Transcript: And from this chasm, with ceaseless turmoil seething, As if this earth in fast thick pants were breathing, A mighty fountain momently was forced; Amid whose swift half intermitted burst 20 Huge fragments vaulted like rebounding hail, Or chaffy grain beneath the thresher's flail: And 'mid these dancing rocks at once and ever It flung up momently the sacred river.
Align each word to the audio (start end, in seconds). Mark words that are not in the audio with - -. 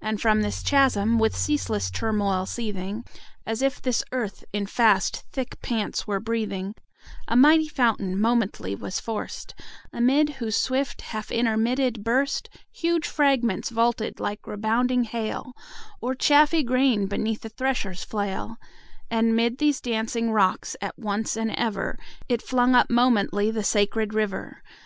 And 0.00 0.18
from 0.18 0.40
this 0.40 0.62
chasm, 0.62 1.18
with 1.18 1.36
ceaseless 1.36 1.90
turmoil 1.90 2.46
seething, 2.46 3.04
As 3.44 3.60
if 3.60 3.82
this 3.82 4.02
earth 4.12 4.42
in 4.50 4.64
fast 4.64 5.24
thick 5.30 5.60
pants 5.60 6.06
were 6.06 6.20
breathing, 6.20 6.74
A 7.26 7.36
mighty 7.36 7.68
fountain 7.68 8.18
momently 8.18 8.74
was 8.74 8.98
forced; 8.98 9.54
Amid 9.92 10.36
whose 10.36 10.56
swift 10.56 11.02
half 11.02 11.30
intermitted 11.30 12.02
burst 12.02 12.48
20 12.54 12.66
Huge 12.72 13.06
fragments 13.06 13.68
vaulted 13.68 14.18
like 14.18 14.46
rebounding 14.46 15.04
hail, 15.04 15.54
Or 16.00 16.14
chaffy 16.14 16.62
grain 16.62 17.06
beneath 17.06 17.42
the 17.42 17.50
thresher's 17.50 18.04
flail: 18.04 18.56
And 19.10 19.36
'mid 19.36 19.58
these 19.58 19.82
dancing 19.82 20.30
rocks 20.32 20.76
at 20.80 20.98
once 20.98 21.36
and 21.36 21.50
ever 21.50 21.98
It 22.26 22.40
flung 22.40 22.74
up 22.74 22.88
momently 22.88 23.50
the 23.50 23.62
sacred 23.64 24.14
river. 24.14 24.62